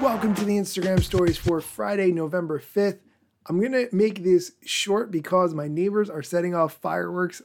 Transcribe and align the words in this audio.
welcome 0.00 0.32
to 0.32 0.44
the 0.44 0.56
Instagram 0.56 1.02
stories 1.02 1.36
for 1.36 1.60
Friday, 1.60 2.12
November 2.12 2.60
5th. 2.60 3.00
I'm 3.46 3.58
going 3.58 3.72
to 3.72 3.88
make 3.90 4.22
this 4.22 4.52
short 4.64 5.10
because 5.10 5.54
my 5.54 5.66
neighbors 5.66 6.08
are 6.08 6.22
setting 6.22 6.54
off 6.54 6.74
fireworks. 6.74 7.42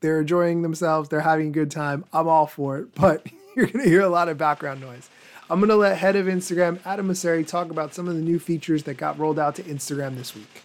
They're 0.00 0.20
enjoying 0.20 0.62
themselves, 0.62 1.08
they're 1.08 1.20
having 1.20 1.48
a 1.48 1.52
good 1.52 1.70
time. 1.70 2.04
I'm 2.12 2.26
all 2.26 2.48
for 2.48 2.78
it, 2.78 2.94
but 2.96 3.24
you're 3.56 3.66
going 3.66 3.84
to 3.84 3.88
hear 3.88 4.00
a 4.00 4.08
lot 4.08 4.28
of 4.28 4.36
background 4.36 4.80
noise. 4.80 5.08
I'm 5.48 5.60
going 5.60 5.70
to 5.70 5.76
let 5.76 5.96
head 5.96 6.16
of 6.16 6.26
Instagram, 6.26 6.80
Adam 6.84 7.08
Mosseri, 7.08 7.46
talk 7.46 7.70
about 7.70 7.94
some 7.94 8.08
of 8.08 8.16
the 8.16 8.22
new 8.22 8.40
features 8.40 8.82
that 8.84 8.94
got 8.94 9.16
rolled 9.16 9.38
out 9.38 9.54
to 9.56 9.62
Instagram 9.62 10.16
this 10.16 10.34
week. 10.34 10.62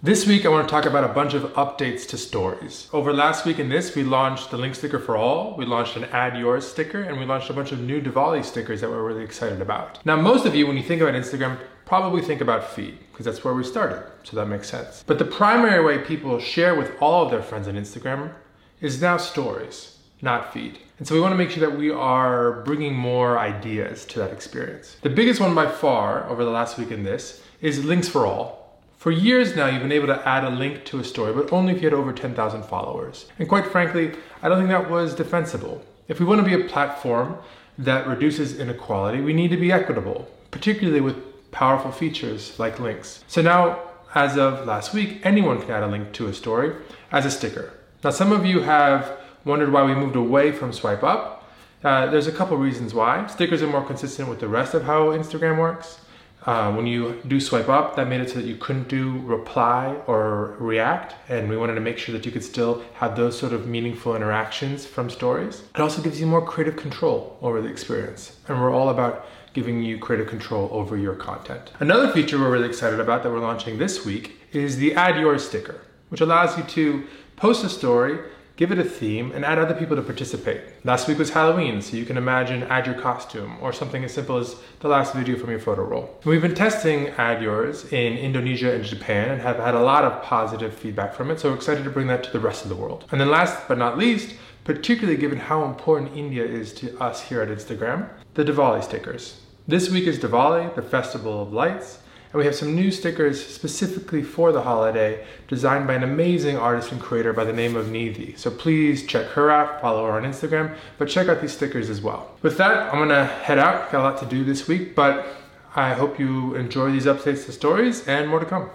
This 0.00 0.28
week, 0.28 0.46
I 0.46 0.48
want 0.48 0.68
to 0.68 0.70
talk 0.70 0.86
about 0.86 1.02
a 1.02 1.12
bunch 1.12 1.34
of 1.34 1.42
updates 1.54 2.06
to 2.10 2.16
stories. 2.16 2.88
Over 2.92 3.12
last 3.12 3.44
week 3.44 3.58
in 3.58 3.68
this, 3.68 3.96
we 3.96 4.04
launched 4.04 4.52
the 4.52 4.56
link 4.56 4.76
sticker 4.76 5.00
for 5.00 5.16
all, 5.16 5.56
we 5.56 5.66
launched 5.66 5.96
an 5.96 6.04
add 6.04 6.38
yours 6.38 6.68
sticker, 6.68 7.02
and 7.02 7.18
we 7.18 7.24
launched 7.24 7.50
a 7.50 7.52
bunch 7.52 7.72
of 7.72 7.80
new 7.80 8.00
Diwali 8.00 8.44
stickers 8.44 8.80
that 8.80 8.90
we're 8.90 9.02
really 9.02 9.24
excited 9.24 9.60
about. 9.60 9.98
Now, 10.06 10.14
most 10.14 10.46
of 10.46 10.54
you, 10.54 10.68
when 10.68 10.76
you 10.76 10.84
think 10.84 11.02
about 11.02 11.14
Instagram, 11.14 11.58
probably 11.84 12.22
think 12.22 12.40
about 12.40 12.70
feed, 12.70 12.96
because 13.10 13.26
that's 13.26 13.42
where 13.42 13.54
we 13.54 13.64
started, 13.64 14.04
so 14.22 14.36
that 14.36 14.46
makes 14.46 14.70
sense. 14.70 15.02
But 15.04 15.18
the 15.18 15.24
primary 15.24 15.84
way 15.84 15.98
people 15.98 16.38
share 16.38 16.76
with 16.76 16.92
all 17.02 17.24
of 17.24 17.32
their 17.32 17.42
friends 17.42 17.66
on 17.66 17.74
Instagram 17.74 18.32
is 18.80 19.02
now 19.02 19.16
stories, 19.16 19.98
not 20.22 20.52
feed. 20.52 20.78
And 21.00 21.08
so 21.08 21.16
we 21.16 21.20
want 21.20 21.32
to 21.32 21.36
make 21.36 21.50
sure 21.50 21.68
that 21.68 21.76
we 21.76 21.90
are 21.90 22.62
bringing 22.62 22.94
more 22.94 23.36
ideas 23.36 24.04
to 24.06 24.20
that 24.20 24.32
experience. 24.32 24.96
The 25.02 25.10
biggest 25.10 25.40
one 25.40 25.56
by 25.56 25.68
far 25.68 26.28
over 26.28 26.44
the 26.44 26.52
last 26.52 26.78
week 26.78 26.92
in 26.92 27.02
this 27.02 27.42
is 27.60 27.84
links 27.84 28.08
for 28.08 28.24
all 28.24 28.57
for 28.98 29.12
years 29.12 29.54
now, 29.54 29.66
you've 29.68 29.82
been 29.82 29.92
able 29.92 30.08
to 30.08 30.28
add 30.28 30.42
a 30.42 30.50
link 30.50 30.84
to 30.86 30.98
a 30.98 31.04
story, 31.04 31.32
but 31.32 31.52
only 31.52 31.72
if 31.72 31.80
you 31.80 31.86
had 31.86 31.94
over 31.94 32.12
10,000 32.12 32.64
followers. 32.64 33.26
And 33.38 33.48
quite 33.48 33.68
frankly, 33.68 34.10
I 34.42 34.48
don't 34.48 34.58
think 34.58 34.70
that 34.70 34.90
was 34.90 35.14
defensible. 35.14 35.80
If 36.08 36.18
we 36.18 36.26
want 36.26 36.40
to 36.40 36.44
be 36.44 36.60
a 36.60 36.68
platform 36.68 37.38
that 37.78 38.08
reduces 38.08 38.58
inequality, 38.58 39.20
we 39.20 39.32
need 39.32 39.52
to 39.52 39.56
be 39.56 39.70
equitable, 39.70 40.28
particularly 40.50 41.00
with 41.00 41.16
powerful 41.52 41.92
features 41.92 42.58
like 42.58 42.80
links. 42.80 43.22
So 43.28 43.40
now, 43.40 43.78
as 44.16 44.36
of 44.36 44.66
last 44.66 44.92
week, 44.92 45.20
anyone 45.22 45.60
can 45.60 45.70
add 45.70 45.84
a 45.84 45.86
link 45.86 46.12
to 46.14 46.26
a 46.26 46.34
story 46.34 46.74
as 47.12 47.24
a 47.24 47.30
sticker. 47.30 47.72
Now, 48.02 48.10
some 48.10 48.32
of 48.32 48.44
you 48.44 48.62
have 48.62 49.16
wondered 49.44 49.70
why 49.70 49.84
we 49.84 49.94
moved 49.94 50.16
away 50.16 50.50
from 50.50 50.72
swipe 50.72 51.04
up. 51.04 51.48
Uh, 51.84 52.06
there's 52.06 52.26
a 52.26 52.32
couple 52.32 52.56
reasons 52.56 52.94
why. 52.94 53.28
Stickers 53.28 53.62
are 53.62 53.68
more 53.68 53.84
consistent 53.84 54.28
with 54.28 54.40
the 54.40 54.48
rest 54.48 54.74
of 54.74 54.82
how 54.82 55.10
Instagram 55.10 55.56
works. 55.56 56.00
Uh, 56.48 56.72
when 56.72 56.86
you 56.86 57.20
do 57.28 57.38
swipe 57.38 57.68
up, 57.68 57.94
that 57.94 58.08
made 58.08 58.22
it 58.22 58.30
so 58.30 58.36
that 58.36 58.46
you 58.46 58.56
couldn't 58.56 58.88
do 58.88 59.18
reply 59.18 59.94
or 60.06 60.56
react, 60.58 61.14
and 61.28 61.46
we 61.46 61.58
wanted 61.58 61.74
to 61.74 61.80
make 61.82 61.98
sure 61.98 62.14
that 62.14 62.24
you 62.24 62.32
could 62.32 62.42
still 62.42 62.82
have 62.94 63.14
those 63.14 63.38
sort 63.38 63.52
of 63.52 63.66
meaningful 63.66 64.16
interactions 64.16 64.86
from 64.86 65.10
stories. 65.10 65.64
It 65.74 65.80
also 65.82 66.00
gives 66.00 66.18
you 66.18 66.26
more 66.26 66.40
creative 66.40 66.74
control 66.74 67.36
over 67.42 67.60
the 67.60 67.68
experience, 67.68 68.38
and 68.48 68.58
we're 68.58 68.72
all 68.72 68.88
about 68.88 69.26
giving 69.52 69.82
you 69.82 69.98
creative 69.98 70.26
control 70.26 70.70
over 70.72 70.96
your 70.96 71.14
content. 71.14 71.70
Another 71.80 72.10
feature 72.10 72.38
we're 72.38 72.50
really 72.50 72.68
excited 72.68 72.98
about 72.98 73.22
that 73.24 73.30
we're 73.30 73.40
launching 73.40 73.76
this 73.76 74.06
week 74.06 74.40
is 74.52 74.78
the 74.78 74.94
Add 74.94 75.20
Yours 75.20 75.46
sticker, 75.46 75.82
which 76.08 76.22
allows 76.22 76.56
you 76.56 76.64
to 76.64 77.04
post 77.36 77.62
a 77.62 77.68
story 77.68 78.20
give 78.58 78.72
it 78.72 78.78
a 78.78 78.84
theme, 78.84 79.30
and 79.30 79.44
add 79.44 79.56
other 79.56 79.72
people 79.72 79.94
to 79.94 80.02
participate. 80.02 80.60
Last 80.82 81.06
week 81.06 81.16
was 81.16 81.30
Halloween, 81.30 81.80
so 81.80 81.96
you 81.96 82.04
can 82.04 82.16
imagine 82.16 82.64
add 82.64 82.86
your 82.86 82.96
costume, 82.96 83.56
or 83.60 83.72
something 83.72 84.02
as 84.02 84.12
simple 84.12 84.36
as 84.36 84.56
the 84.80 84.88
last 84.88 85.14
video 85.14 85.38
from 85.38 85.50
your 85.50 85.60
photo 85.60 85.84
roll. 85.84 86.18
We've 86.24 86.42
been 86.42 86.56
testing 86.56 87.06
Add 87.10 87.40
Yours 87.40 87.84
in 87.92 88.18
Indonesia 88.18 88.74
and 88.74 88.82
Japan 88.82 89.30
and 89.30 89.40
have 89.40 89.58
had 89.58 89.76
a 89.76 89.80
lot 89.80 90.04
of 90.04 90.24
positive 90.24 90.74
feedback 90.74 91.14
from 91.14 91.30
it, 91.30 91.38
so 91.38 91.50
we're 91.50 91.54
excited 91.54 91.84
to 91.84 91.90
bring 91.90 92.08
that 92.08 92.24
to 92.24 92.32
the 92.32 92.40
rest 92.40 92.64
of 92.64 92.68
the 92.68 92.74
world. 92.74 93.04
And 93.12 93.20
then 93.20 93.30
last 93.30 93.68
but 93.68 93.78
not 93.78 93.96
least, 93.96 94.34
particularly 94.64 95.20
given 95.20 95.38
how 95.38 95.64
important 95.64 96.16
India 96.16 96.44
is 96.44 96.74
to 96.74 96.98
us 96.98 97.22
here 97.22 97.40
at 97.40 97.56
Instagram, 97.56 98.08
the 98.34 98.44
Diwali 98.44 98.82
stickers. 98.82 99.40
This 99.68 99.88
week 99.88 100.08
is 100.08 100.18
Diwali, 100.18 100.74
the 100.74 100.82
Festival 100.82 101.40
of 101.40 101.52
Lights, 101.52 102.00
and 102.30 102.38
we 102.38 102.44
have 102.44 102.54
some 102.54 102.74
new 102.74 102.90
stickers 102.90 103.44
specifically 103.44 104.22
for 104.22 104.52
the 104.52 104.62
holiday 104.62 105.26
designed 105.46 105.86
by 105.86 105.94
an 105.94 106.02
amazing 106.02 106.56
artist 106.56 106.92
and 106.92 107.00
creator 107.00 107.32
by 107.32 107.44
the 107.44 107.52
name 107.52 107.74
of 107.74 107.86
Nidhi. 107.86 108.38
So 108.38 108.50
please 108.50 109.06
check 109.06 109.26
her 109.28 109.50
out, 109.50 109.80
follow 109.80 110.04
her 110.06 110.12
on 110.12 110.24
Instagram, 110.24 110.76
but 110.98 111.08
check 111.08 111.28
out 111.28 111.40
these 111.40 111.52
stickers 111.52 111.88
as 111.88 112.02
well. 112.02 112.36
With 112.42 112.58
that, 112.58 112.92
I'm 112.92 112.98
gonna 112.98 113.24
head 113.24 113.58
out. 113.58 113.90
Got 113.90 114.00
a 114.00 114.04
lot 114.04 114.18
to 114.18 114.26
do 114.26 114.44
this 114.44 114.68
week, 114.68 114.94
but 114.94 115.26
I 115.74 115.94
hope 115.94 116.18
you 116.18 116.54
enjoy 116.54 116.92
these 116.92 117.06
updates 117.06 117.46
to 117.46 117.52
stories 117.52 118.06
and 118.06 118.28
more 118.28 118.40
to 118.40 118.46
come. 118.46 118.70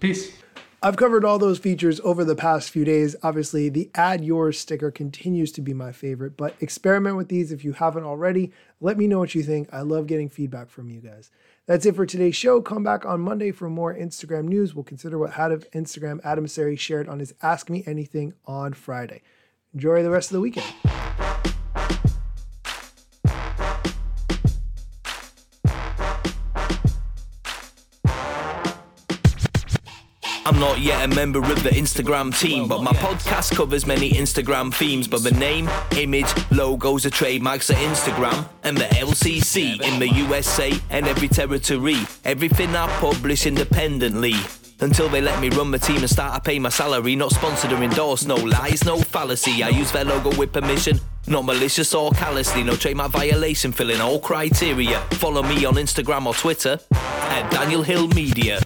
Peace. 0.00 0.32
I've 0.80 0.96
covered 0.96 1.24
all 1.24 1.40
those 1.40 1.58
features 1.58 2.00
over 2.04 2.24
the 2.24 2.36
past 2.36 2.70
few 2.70 2.84
days. 2.84 3.16
Obviously, 3.20 3.68
the 3.68 3.90
add 3.96 4.24
yours 4.24 4.60
sticker 4.60 4.92
continues 4.92 5.50
to 5.52 5.60
be 5.60 5.74
my 5.74 5.90
favorite, 5.90 6.36
but 6.36 6.54
experiment 6.60 7.16
with 7.16 7.28
these 7.28 7.50
if 7.50 7.64
you 7.64 7.72
haven't 7.72 8.04
already. 8.04 8.52
Let 8.80 8.96
me 8.96 9.08
know 9.08 9.18
what 9.18 9.34
you 9.34 9.42
think. 9.42 9.68
I 9.72 9.80
love 9.80 10.06
getting 10.06 10.28
feedback 10.28 10.70
from 10.70 10.88
you 10.88 11.00
guys. 11.00 11.32
That's 11.66 11.84
it 11.84 11.96
for 11.96 12.06
today's 12.06 12.36
show. 12.36 12.60
Come 12.60 12.84
back 12.84 13.04
on 13.04 13.20
Monday 13.20 13.50
for 13.50 13.68
more 13.68 13.92
Instagram 13.92 14.44
news. 14.44 14.72
We'll 14.72 14.84
consider 14.84 15.18
what 15.18 15.32
head 15.32 15.50
of 15.50 15.68
Instagram 15.72 16.20
Adam 16.22 16.46
Mosseri 16.46 16.78
shared 16.78 17.08
on 17.08 17.18
his 17.18 17.34
Ask 17.42 17.68
Me 17.68 17.82
Anything 17.84 18.34
on 18.46 18.72
Friday. 18.72 19.22
Enjoy 19.74 20.04
the 20.04 20.10
rest 20.10 20.30
of 20.30 20.34
the 20.34 20.40
weekend. 20.40 20.72
I'm 30.48 30.58
not 30.58 30.80
yet 30.80 31.04
a 31.04 31.14
member 31.14 31.40
of 31.40 31.62
the 31.62 31.68
Instagram 31.68 32.34
team, 32.40 32.68
but 32.68 32.82
my 32.82 32.92
podcast 32.92 33.54
covers 33.54 33.86
many 33.86 34.12
Instagram 34.12 34.72
themes. 34.72 35.06
But 35.06 35.22
the 35.22 35.32
name, 35.32 35.68
image, 35.94 36.32
logos 36.50 37.04
are 37.04 37.10
trademarks 37.10 37.68
of 37.68 37.76
Instagram 37.76 38.48
and 38.62 38.74
the 38.78 38.84
LCC 38.84 39.78
in 39.82 40.00
the 40.00 40.08
USA 40.08 40.72
and 40.88 41.06
every 41.06 41.28
territory. 41.28 41.98
Everything 42.24 42.74
I 42.74 42.86
publish 42.98 43.44
independently. 43.44 44.36
Until 44.80 45.10
they 45.10 45.20
let 45.20 45.38
me 45.38 45.50
run 45.50 45.70
my 45.70 45.76
team 45.76 45.98
and 45.98 46.08
start 46.08 46.34
to 46.34 46.40
pay 46.40 46.58
my 46.58 46.70
salary. 46.70 47.14
Not 47.14 47.32
sponsored 47.32 47.72
or 47.72 47.82
endorsed, 47.82 48.26
no 48.26 48.36
lies, 48.36 48.86
no 48.86 48.96
fallacy. 48.96 49.62
I 49.62 49.68
use 49.68 49.92
their 49.92 50.06
logo 50.06 50.34
with 50.38 50.54
permission. 50.54 50.98
Not 51.26 51.44
malicious 51.44 51.92
or 51.92 52.10
callously, 52.12 52.62
no 52.62 52.74
trademark 52.74 53.12
violation, 53.12 53.70
filling 53.70 54.00
all 54.00 54.18
criteria. 54.18 55.00
Follow 55.10 55.42
me 55.42 55.66
on 55.66 55.74
Instagram 55.74 56.24
or 56.24 56.32
Twitter 56.32 56.80
at 56.90 57.50
Daniel 57.50 57.82
Hill 57.82 58.08
Media. 58.08 58.60